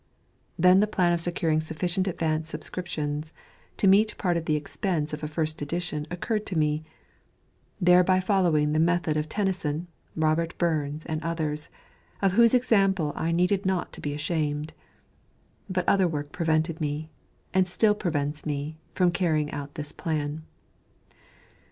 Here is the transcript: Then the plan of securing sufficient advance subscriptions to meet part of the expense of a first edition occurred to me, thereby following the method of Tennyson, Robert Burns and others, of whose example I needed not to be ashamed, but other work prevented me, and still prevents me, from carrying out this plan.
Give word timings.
Then 0.57 0.79
the 0.79 0.87
plan 0.87 1.13
of 1.13 1.21
securing 1.21 1.61
sufficient 1.61 2.07
advance 2.07 2.49
subscriptions 2.49 3.33
to 3.77 3.85
meet 3.85 4.17
part 4.17 4.35
of 4.35 4.45
the 4.45 4.55
expense 4.55 5.13
of 5.13 5.21
a 5.21 5.27
first 5.27 5.61
edition 5.61 6.07
occurred 6.09 6.43
to 6.47 6.57
me, 6.57 6.83
thereby 7.79 8.19
following 8.19 8.71
the 8.71 8.79
method 8.79 9.15
of 9.15 9.29
Tennyson, 9.29 9.85
Robert 10.15 10.57
Burns 10.57 11.05
and 11.05 11.21
others, 11.21 11.69
of 12.19 12.31
whose 12.31 12.55
example 12.55 13.13
I 13.15 13.31
needed 13.31 13.63
not 13.63 13.93
to 13.93 14.01
be 14.01 14.15
ashamed, 14.15 14.73
but 15.69 15.87
other 15.87 16.07
work 16.07 16.31
prevented 16.31 16.81
me, 16.81 17.11
and 17.53 17.67
still 17.67 17.93
prevents 17.93 18.43
me, 18.43 18.79
from 18.95 19.11
carrying 19.11 19.51
out 19.51 19.75
this 19.75 19.91
plan. 19.91 20.41